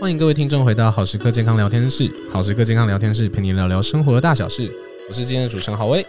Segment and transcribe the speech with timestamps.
[0.00, 2.10] 欢迎各位听众回到好时刻健康聊天室。
[2.30, 4.70] 好时刻健康聊天室陪你聊聊生活的大小事。
[5.08, 6.04] 我是今天的主持人郝威，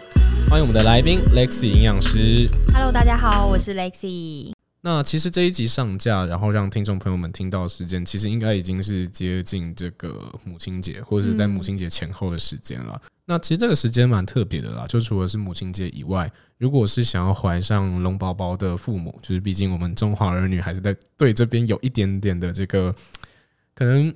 [0.49, 2.49] 欢迎我们的来宾 Lexi 营养师。
[2.73, 4.53] Hello，大家好，我是 Lexi。
[4.81, 12.99] 那其实这一集上架，然后让听众朋友们听到的时间，其实应该已经是接近这个母亲节，或者是在母亲节前后的时间了。
[13.03, 22.93] 嗯、那其实这个时间蛮特别的啦，就除了是母亲节以外，如果是想要怀上龙宝宝的父母，就是毕竟我们中华儿女还是在对这边有一点点的这个。
[23.75, 24.11] 可能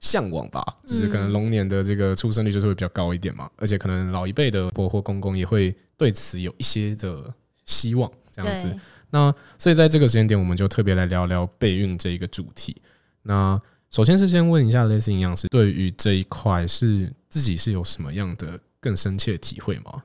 [0.00, 7.32] 向往吧，就是可能龙年的这个出生率就是会比较高一点嘛，而且可能老一辈的婆婆公公也会对此有一些的
[7.64, 8.78] 希望，这样子。
[9.10, 12.76] 那所以在这个时间点，我们就特别来聊聊备孕这一个主题。
[13.22, 13.60] 那
[13.90, 20.02] 首先是先问一下 Lexi 营养师，对于这一块是自己是有什么样的更深切的体会吗？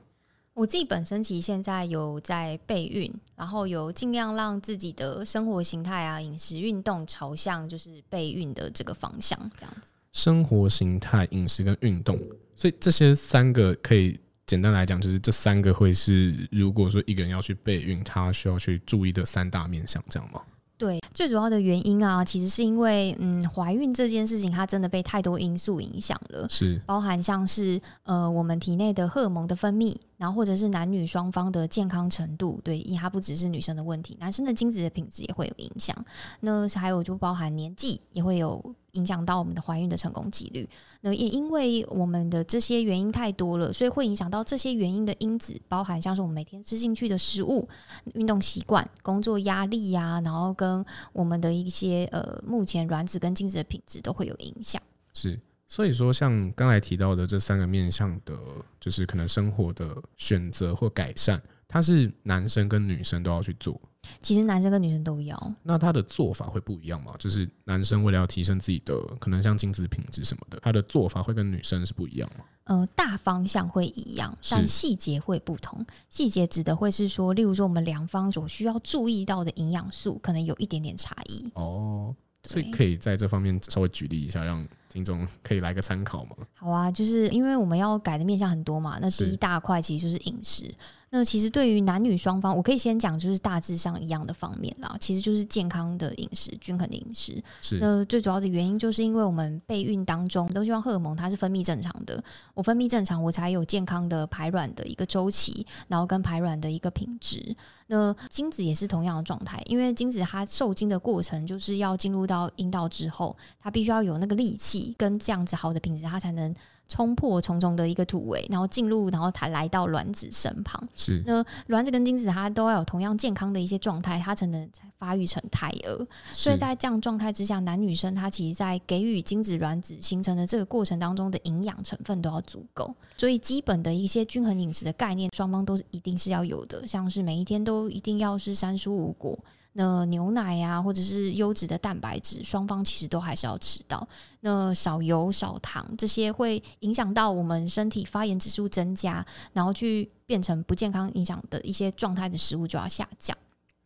[0.54, 9.92] 我自己本身其实现在有在备孕，然后有尽量让自己的生活形态啊、饮食、运动朝向就是备孕的这个方向，这样子。
[10.12, 12.18] 生活形态、饮食跟运动，
[12.54, 20.42] 所以这些三个可以简单来讲，就是这三个会是如果说一个人要去备孕，他需要去注意的三大面向，这样吗？
[20.76, 29.96] 对，最主要的原因啊，其实是因为，嗯，怀孕这件事情，它真的被太多因素影响了，是包含像是呃，我们体内的荷尔蒙的分泌。
[30.22, 35.92] 然后或者是男女双方的健康程度，对，因为它不只是女生的问题，男生的精子的品质也会有影响。
[36.38, 40.68] 那还有就包含年纪也会有影响到我们的怀孕的成功几率。
[41.00, 47.68] 那也因为我们的这些原因太多了，所以会影响到这些原因的因子，包含像是我们每天吃进去的食物、
[48.14, 54.80] 运动习惯、工作压力呀、然后跟我们的一些呃目前卵子跟精子的品质都会有影响。
[55.12, 55.40] 是。
[55.72, 58.38] 所以说，像刚才提到的这三个面向的，
[58.78, 63.80] 就是可能生活的选择或改善，它是男生跟女生都要去做。
[64.20, 65.54] 其实男生跟女生都要。
[65.62, 67.14] 那他的做法会不一样吗？
[67.18, 72.44] 就是男生为了要提升自己的可能像精子品质什么的，他的做法会跟女生是不一样吗？
[72.64, 75.82] 呃，大方向会一样，但细节会不同。
[76.10, 81.50] 细节指的会是说，例如说我们两方所需要注意到的营养素，可能有一点点差异。
[81.54, 82.14] 哦，
[82.44, 84.68] 所以可以在这方面稍微举例一下，让。
[84.92, 86.36] 听众可以来个参考吗？
[86.52, 90.74] 好啊，就是因为我们要改的面向很多嘛，那第一大块其实就是饮食。
[91.14, 94.96] 那其实对于男女双方，我可以先讲，就是大致上一样的方面啦。
[94.98, 97.42] 其实就是健康的饮食，均衡的饮食。
[97.60, 97.78] 是。
[97.78, 102.22] 那最主要的原因，就是因为我们备孕当中，都希望荷尔蒙它是分泌正常的。
[102.54, 107.54] 我分泌正常，我才有健康的排卵的一个周期，然后跟排卵的一个品质。
[107.88, 116.54] 那精子也是同样的状态，因为精子它受精的过程，就是要进入到阴道之后，它必须要有那个力气跟这样子好的品质，它才能。
[116.88, 120.82] 冲破重重的一个土围，然后进入，然后才来到卵子身旁。
[120.94, 126.06] 是，那卵子跟精子它都要有同样健康的一些状态，它才能发育成胎儿。
[126.34, 132.94] 所以在这样状态之下，男女生他其实在给予精子卵子形成的这个过程当中的营养成分都要足够。
[133.16, 139.38] 所以基本的一些均衡饮食的概念，双方都是一定是要有的，像是每一天都一定要是三蔬五果。
[139.74, 144.06] 那牛奶呀、啊，或者是优质的蛋白质，双方其实都还是要吃到。
[144.40, 149.24] 那少油少糖这些会影响到我们身体发炎指数增加，
[149.54, 153.34] 然后去变成不健康影响的一些状态的食物就要下降。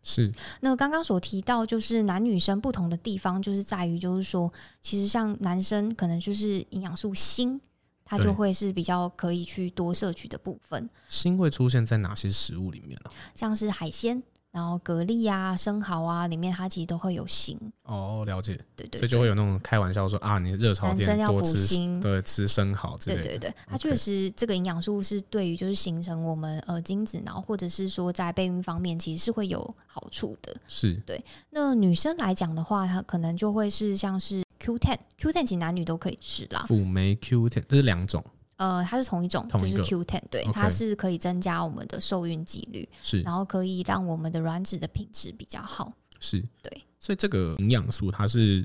[0.02, 0.32] 是。
[0.60, 7.60] 那刚刚所提到就是男女生不同的地方，就是在于就是说，其实像男生可能就是营养素锌，
[8.04, 10.90] 它就会是比较可以去多摄取的部分。
[11.08, 13.10] 锌会出现在哪些食物里面呢？
[13.34, 14.20] 像是海鲜。
[14.56, 17.58] 然后蛤蜊啊、生蚝啊，里面它其实都会有锌。
[17.82, 18.54] 哦，了解。
[18.74, 18.98] 对，对对。
[19.00, 23.22] 所以就会有那种开玩笑说啊，你热潮店多吃锌，对，吃生蚝之类的。
[23.22, 30.56] 对对对，它确实这个营养素是对于就是形成我们呃精子，然后或者是说在备孕方面，其实是会有好处的。
[30.66, 30.94] 是。
[31.04, 31.22] 对。
[31.50, 36.64] 那女生来讲的话，它可能就会是像是 Q10，Q10 其实男女都可以吃啦。
[36.66, 38.24] 辅酶 Q10，这是两种。
[38.56, 40.52] 呃，它是同一种，一就是 Q10，对，okay.
[40.52, 48.64] 它是可以增加我们的受孕几率，是，然后可以让我们的卵子的品质比较好，是，对，所以这个营养素它是。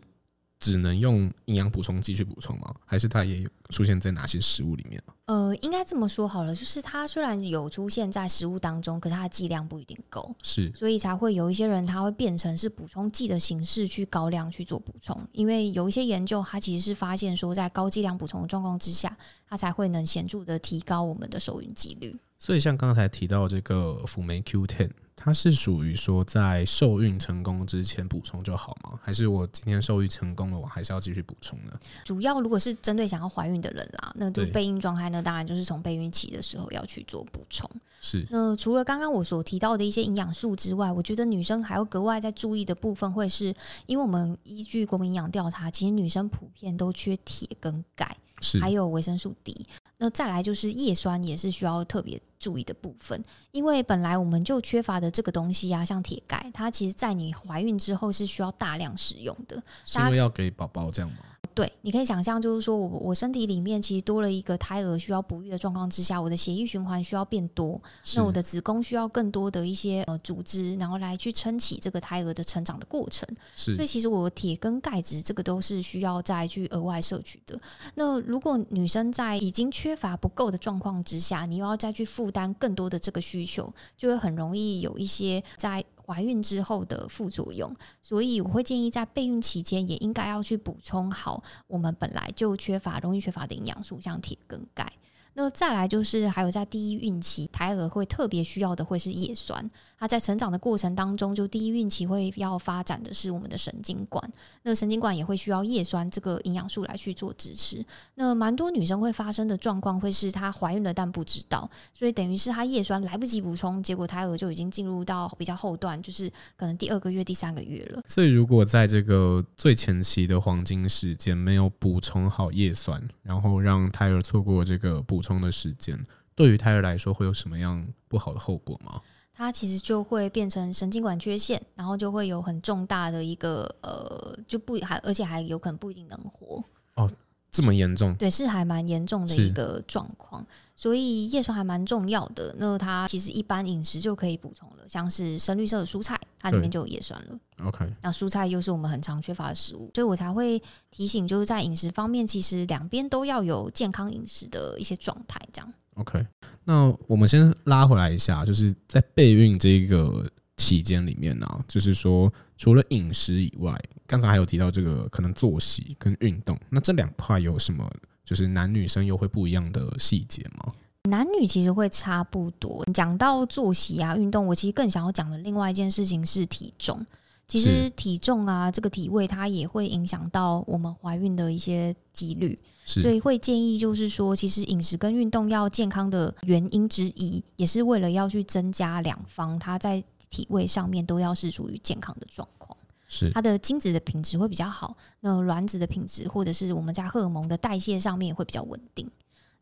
[0.61, 2.73] 只能用营养补充剂去补充吗？
[2.85, 5.03] 还是它也有出现在哪些食物里面？
[5.25, 15.19] 呃，应该这么说好了，就是它虽然有出现在食物当中，可是它的剂量不一定够，是，所以才会有一些人他会变成是补充剂的形式去高量去做补充。
[15.31, 19.17] 因为有一些研究，它其实是发现说，在高剂量补充的状况之下，
[19.49, 22.15] 它才会能显著的提高我们的受孕几率。
[22.37, 24.91] 所以像刚才提到这个辅酶 Q10。
[25.23, 28.99] 它是属于说在受孕成功之前补充就好吗？
[29.01, 31.79] 还是我今天受孕成功了，我还是要继续补充呢？
[32.03, 37.69] 主要如果是针对想要怀孕的人啦，那就备孕状态呢，当然就是从备孕期的时候要去做补充。
[38.01, 38.25] 是。
[38.31, 43.53] 那除了刚刚我所提到的一些营养素之外，我觉得女生还要格外在注意的部分，会是
[43.85, 49.65] 因为我们依据国民营养调查，其实女生普遍都缺铁跟钙，是，还有维生素 D。
[49.97, 59.61] 那再来就是叶酸，也是需要特别注意的部分，因为本来我们就缺乏的这个东西啊，像铁钙，它其实在你怀孕之后是需要大量使用的。
[59.85, 61.17] 是因为要给宝宝这样吗？
[61.61, 67.79] 对，你可以想象，就是说我我身体里面其实多了一个胎儿需要哺育的状况之下，我的血液循环需要变多，
[68.15, 73.29] 那我的子宫需要更多的一些呃组织，然后来去撑起这个胎儿的成长的过程。
[73.55, 77.55] 是，所以其实我铁跟钙质这个都是需要再去额外摄取的。
[77.93, 85.85] 那如果女生在已经缺乏不够的状况之下，你又要再去负担更多的这个需求，就会很容易有一些在。
[86.11, 94.85] 怀孕之后的副作用，所以我会建议在备孕期间也应该要去补充好我们本来就缺乏、容易缺乏的营养素，像铁跟钙。
[95.33, 99.69] 那再来就是还有在第一孕期，胎儿会特别需要的会是叶酸。
[99.97, 104.31] 它在成长的过程当中，就第一孕期会要发展的是我们的神经管，
[104.63, 107.85] 那神经管也会需要叶酸这个营养素来去做支持。
[108.15, 116.27] 那蛮多女生会发生的状况会是她怀孕了但不知道，所以等于是她叶酸来不及补充，结果胎儿就已经进入到比较后段，就是
[116.57, 118.01] 可能第二个月、第三个月了。
[118.07, 126.03] 所以如果在这个最前期的黄金时间没有补充好叶酸，然后让胎儿错过这个补充的时间，
[126.35, 129.01] 对于胎儿来说会有什么样不好的后果吗？
[129.33, 136.63] 它其实就会变成神经管缺陷，然后就会有很重大的一个呃，就不还而且还有可能不一定能活
[136.95, 137.09] 哦，
[137.51, 138.15] 这么严重？
[138.15, 140.45] 对，是还蛮严重的一个状况，
[140.75, 142.55] 所以叶酸还蛮重要的。
[142.57, 147.37] 那它其实一般饮食就可以补充了，像是深绿色的蔬菜，它里面就有叶酸了。
[147.65, 155.73] OK，那蔬菜又是我们很常缺乏的食物，所以我才会提醒，就是在饮食方面，其实两边都要有健康饮食的一些状态，这样。
[155.95, 156.25] OK，
[156.63, 160.25] 那我们先拉回来一下，就是在备孕这个
[160.55, 162.31] 期间里面呢、啊，就是说
[162.61, 163.75] 除了饮食以外，
[164.05, 167.89] 刚才还有提到这个可能作息跟运动，那这两块有什么
[168.23, 170.71] 就是男女生又会不一样的细节吗？
[171.09, 172.85] 男女其实会差不多。
[172.93, 177.03] 讲到作息啊、运动，我其实更想要讲的另外一件事情是体重。
[177.47, 182.55] 其实体重啊，这个体位它也会影响到我们怀孕的一些几率，
[182.85, 192.75] 所以会建议就是说，其实饮食跟运动要健康的原因之一，也是为了要去增加两方他在体位上面都要是属于健康的状况，
[193.07, 199.07] 是它的精子的品质会比较好，那卵子的品质或者是我们在荷尔蒙的代谢上面也会比较稳定。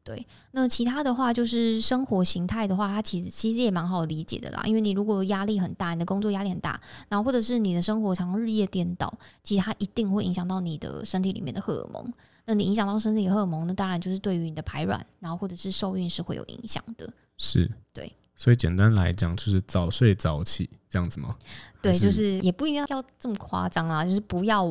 [0.01, 4.63] 对，那其他的话就是生活形态的话，它其实其实也蛮好理解的啦。
[4.65, 6.79] 因为你如果压力很大，你的工作压力很大，
[7.09, 9.13] 然后或者是你的生活常日夜颠倒，
[9.43, 12.11] 其实它一定会影响到你的身体里面的荷尔蒙。
[12.45, 17.11] 那你影响到身体荷尔蒙，那当然就是对于你的排卵，然后或者是受孕是会有影响的。
[17.37, 18.11] 是，对。
[18.39, 21.35] 所以简单来讲，就是早睡早起这样子吗？
[21.81, 24.63] 对，就是也不一定要要这么夸张啊，就是不要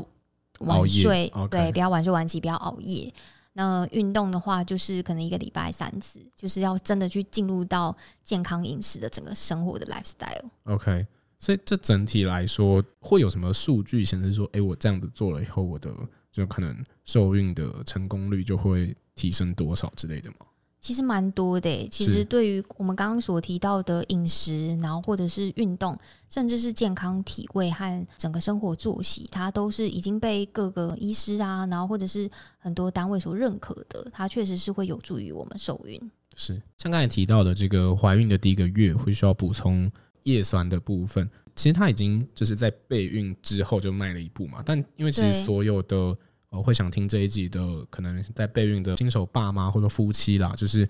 [0.61, 3.13] 晚睡，对，不要晚睡晚起，不要熬夜。
[3.53, 7.95] 那运动的话，就是可能一个礼拜三次，就是要真的去进入到
[8.25, 10.49] 健康饮食的整个生活的 lifestyle。
[10.65, 11.07] OK，
[11.39, 15.95] 所以这整体来说，会有什么数据显示说，哎、欸，我这样子做了以后，我的
[16.33, 20.37] 就可能受孕的成功率就会提升多少之类的吗？
[20.81, 21.89] 其实蛮多的、欸。
[21.91, 25.99] 其实对于我们刚刚所提到的饮食，然后或者是运动，
[26.31, 34.09] 甚至是健康体位和整个生活作息，它都是已经被各个医师啊，然后或者是很多单位所认可的。
[34.13, 36.01] 它确实是会有助于我们受孕。
[36.37, 39.91] 是像刚才提到的，这个怀孕的第一个月会需要补充
[40.23, 44.63] 叶酸的部分，其实它已经就是在备孕之后就迈了一步嘛。
[44.65, 46.17] 但因为其实所有的
[46.51, 50.89] 我会想听这一集的，可能在备孕的新手爸妈或者夫妻啦，就是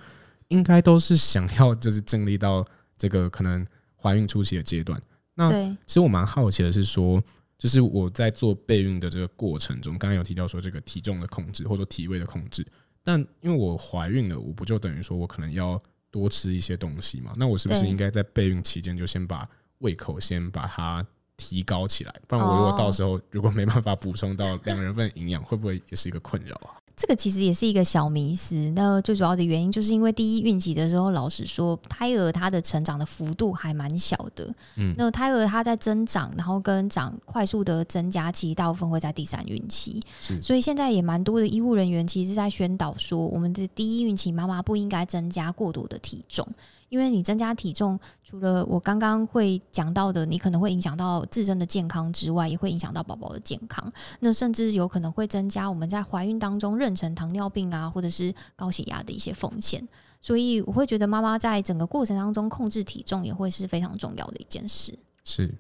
[0.49, 2.65] 应该都是想要就是经历到
[2.97, 3.67] 这个可能
[4.01, 5.01] 怀孕初期的阶段。
[5.35, 5.51] 那
[5.87, 7.23] 其实我蛮好奇的是说，
[7.59, 12.67] 就是我在做备孕的这个过程中，刚刚有提到说这个体重的控制或者说体位的控制，
[13.03, 17.33] 但因为我怀孕了，我不就等于说我可能要多吃一些东西嘛？
[17.37, 19.49] 那我是不是应该在备孕期间就先把
[19.79, 21.07] 胃口先把它
[21.39, 26.77] 提高起来，不然我如果到时候如果没办法补充到两人份营养，会不会也是一个困扰啊？
[26.99, 28.57] 这个其实也是一个小迷思。
[28.75, 34.53] 那最主要的原因就是因为第一孕期的时候，老实说，胎儿它的成长的幅度还蛮小的。
[34.75, 40.03] 嗯，那胎儿它在增长，然后跟长快速的增加，其实大部分会在第三孕期。
[40.21, 46.45] 是，所以现在也蛮多的医护人员其实在宣导说，我们的第一孕期妈妈不应该增加过多的体重。
[46.91, 53.93] 因为你增加体重，除了我刚刚会讲到的，你可能会影响到自身的健康之外，也会影响到宝宝的健康。
[54.21, 59.87] 那甚至有可能会增加我们在怀孕当中妊娠糖尿病啊，或者是高血压的一些风险。
[60.21, 64.93] 所以我会觉得妈妈在整个过程当中控制体重也会是非常重要的一件事。
[65.25, 65.55] 是，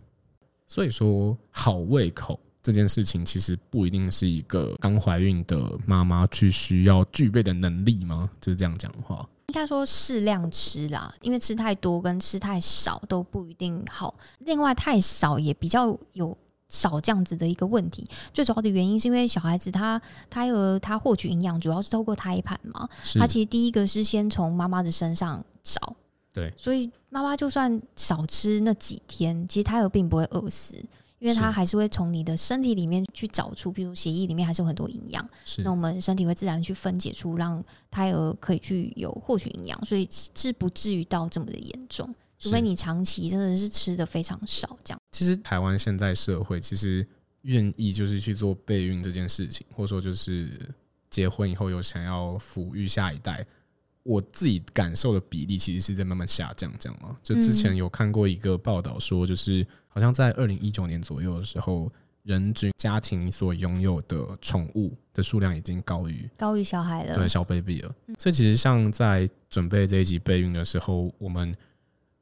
[0.66, 8.28] 所以说好胃口这件事情，其实不一定是一个刚怀孕的妈妈去需要具备的能力吗？
[8.40, 14.12] 就是这样讲的话，应该说适量吃啦，因为吃太多跟吃太少都不一定好。
[14.40, 16.37] 另外，太少也比较有。
[16.68, 25.96] 少这样子的一个问题，最主要的原因是因为小孩子他胎儿他获取营养主要是透过胎盘嘛，他其实第一个是先从妈妈的身上找，
[26.32, 30.76] 对，所以妈妈就算少吃那几天，其实胎儿并不会饿死，
[31.18, 35.26] 因为他还是会从你的身体里面去找出，比如血液里面还是有很多营养，
[35.64, 42.14] 那我们身体会自然去分解出让胎儿可以去有获取营养，所以是不至于到这么的严重。
[42.38, 44.97] 除非你长期真的是吃的非常少，这样。
[45.10, 47.06] 其实台湾现在社会其实
[47.42, 50.50] 愿意就是去做备孕这件事情，或者说就是
[51.08, 53.46] 结婚以后有想要抚育下一代，
[54.02, 57.16] 我自己感受的比例其实是在慢慢下降，这样嘛。
[57.22, 61.90] 就之前有看过一个报道说，就是好像在二零一九年左右的时候，
[62.24, 67.94] 人均家庭所拥有的宠物的数量已经高于高于小孩了，对小 baby 了。
[68.18, 71.56] 所以其实像在准备这一集备孕的时候，我们。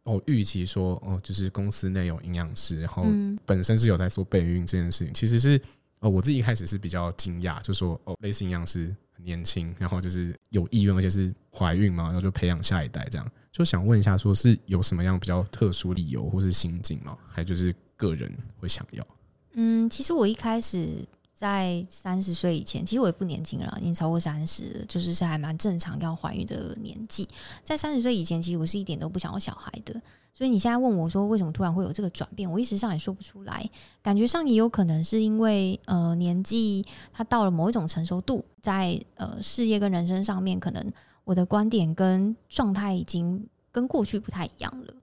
[0.07, 3.05] 哦，预期说哦，就是公司内有营养师，然后
[3.45, 5.13] 本身是有在做备孕这件事情。
[5.13, 5.61] 其实是
[5.99, 13.31] 哦，我自己一开始是比较惊讶，就说哦，类似营养师很年轻，然后就是有意愿，而且是怀孕嘛，然后就培养下一代这样。
[13.53, 17.17] 就想问一下，说是有什么样比较特殊理由或是心境吗？
[17.29, 19.07] 还就是个人会想要？
[19.55, 21.05] 嗯，其实我一开始。
[21.37, 27.28] 在三十岁以前，其实我也不年轻了，已经超过三十，就是是还蛮正常要怀孕的年纪。
[27.62, 30.00] 在三十岁以前，其实我是一点都不想要小孩的。
[30.33, 32.50] 所以你现在问我说，为什么突然会有这个转变？
[32.50, 33.69] 我一时上也说不出来。
[34.02, 40.90] 感觉上也有可能是因为呃年纪它到了某一种成熟度，在呃事业跟人生上面，可能
[41.25, 44.95] 我的观点跟状态已经跟过去不太一样了。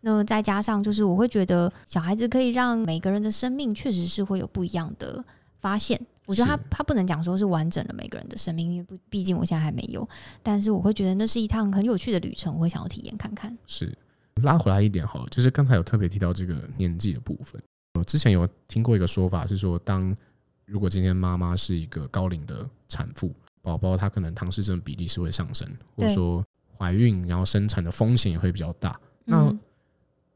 [0.00, 5.22] 那再加上就是我会觉得小孩子可以让每个人的生命确实是会有不一样的。
[5.62, 10.06] 发现，我觉得他他不能讲说是完整的每个人的生命，因为不，毕竟我现在还没有。
[10.42, 13.56] 但是我会觉得那是一趟很有趣的旅程，我会想要体验看看。
[13.66, 13.96] 是
[14.42, 17.62] 拉回来一点好了，就是刚才有特别提到这个年纪的部分。
[17.94, 20.14] 我之前有听过一个说法是说，当
[20.66, 26.44] 如果今天妈妈是一个高龄的产妇，宝宝他可能唐氏症比例是会上升，或者说
[26.76, 28.98] 怀孕然后生产的风险也会比较大。
[29.24, 29.56] 那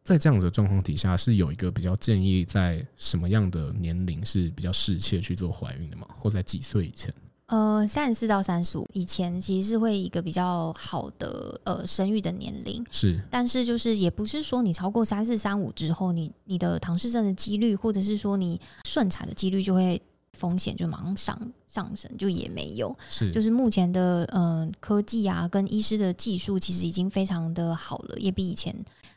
[0.06, 6.06] 在这样子的状况底下，是有一个比较建议在什么样的年龄是比较适切去做怀孕的吗？
[6.20, 7.12] 或在几岁以前？
[7.46, 12.84] 呃，三十四到三十五以前其实是会一个比较好的呃生育的年龄。
[12.92, 20.00] 是，但是就是也不是说你超过三四三五之后，你你的唐氏症的几率，或者是说你顺产的几率就会
[20.34, 22.96] 风险就马上上上升，就也没有。
[23.10, 28.72] 是，就是目前的嗯、呃、科技啊，跟医师的技术其实已经非常的好了，也比以前。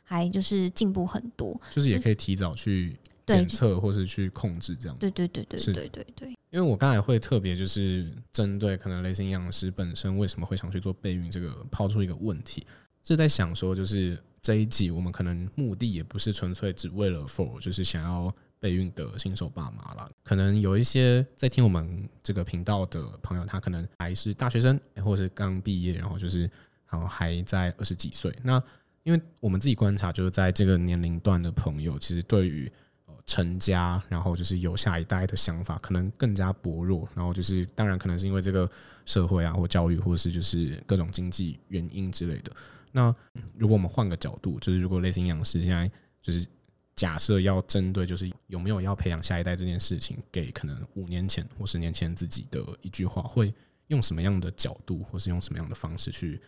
[0.09, 2.97] 还就是进步很多，就是也可以提早去
[3.27, 4.97] 检测或是去控制这样。
[4.97, 6.29] 对对对对对对对。
[6.49, 12.65] 因为我刚才会特别就是针对可能类似营养师本身为什么会想去做备孕这个抛出一个问题，
[13.03, 26.49] 是在想说，就是这一集我们可能目的也不是纯粹只为了 for 就是想要备孕的新手爸妈啦，可能有一些在听我们这个频道的朋友，他可能还是大学生，或者是刚毕业，然后就是
[26.89, 28.59] 然后还在二十几岁那。
[29.09, 32.71] 因为我们自己观察，就是在这个年龄段的朋友，其实对于
[33.07, 37.09] 呃成家，然后就是有下一代的想法，可能更加薄弱。
[37.15, 38.69] 然后就是，当然可能是因为这个
[39.05, 42.51] 社会啊，或教育，或是就是各种经济原因之类的。
[42.91, 43.13] 那
[43.57, 45.89] 如果我们换个角度，就是如果类似营养师现在
[46.21, 46.45] 就是
[46.95, 53.51] 假设要针对，就是有没有要培养下一代这件事情，给可能五年前或十年前自己的一句话，会
[53.87, 56.39] 用什么样的角度，或是用什么样的方式去？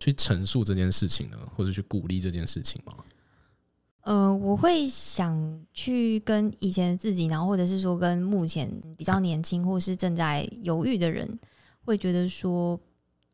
[0.00, 2.92] 去陈述这件事情呢，或者去鼓励这件事情吗？
[4.00, 5.38] 呃，我会想
[5.74, 8.66] 去跟以前自己，然后或者是说跟目前
[8.96, 11.38] 比较年轻或是正在犹豫的人，
[11.84, 12.80] 会觉得说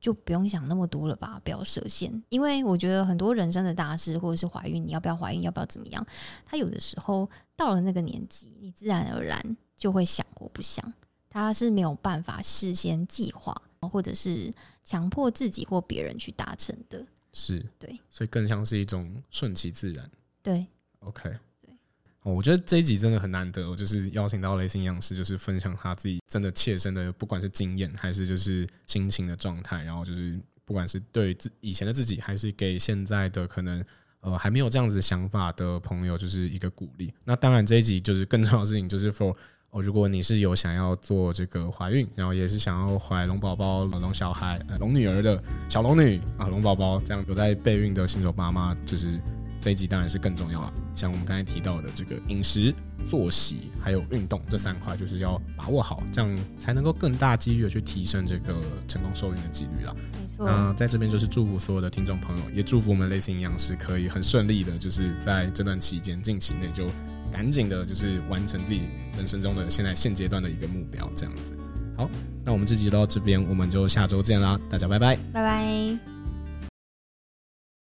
[0.00, 2.20] 就不用想那么多了吧，不要设限。
[2.30, 6.04] 因为我觉得很多人生的大事，或者是怀孕，你要不要怀孕，要不要怎么样，
[6.44, 10.92] 他有的时候到了那个年纪，你自然而然就会想或不想，
[11.30, 13.62] 他是没有办法事先计划。
[13.88, 14.52] 或者是
[14.84, 20.10] 强迫自己或别人去达成的，是对，所以更像是一种顺其自然。
[20.42, 20.66] 对
[21.00, 21.22] ，OK，
[21.60, 21.74] 对，
[22.22, 33.84] 哦，我觉得这一集真的很难得，我就是邀请到雷星营养师，就是分享他自己真的切身的，不管是经验还是就是心情的状态，然后就是不管是对自以前的自己，还是给现在的可能
[34.20, 37.12] 呃还没有这样子想法的朋友，就是一个鼓励。
[37.24, 39.36] 那当然这一集就是更重要的事情，就是 for
[39.70, 49.20] 哦，如果你是有想要做这个怀孕，然后也是想要怀龙宝宝、龙小孩、呃龙女儿的小龙女啊，龙宝宝这样有在备孕的新手爸妈，就是。
[49.58, 52.73] 这一集当然是更重要了，像我们刚才提到的这个饮食、
[53.08, 58.54] 作息还有运动这三块，就是要把握好，这样才能够更大几率的去提升这个
[58.87, 59.96] 成功受孕的几率了。
[60.20, 60.46] 没错。
[60.46, 66.87] 那在这边就是祝福所有的听众朋友，也祝福我们雷霆营养师可以很顺利的，就是在这段期间近期内就
[67.33, 68.83] 赶紧的，就是完成自己
[69.16, 71.52] 人生中的现在现阶段的一个目标，这样子。
[71.97, 72.11] 好，
[72.45, 76.15] 那我们这集就到这边，我们就下周见啦，大家拜拜，拜拜。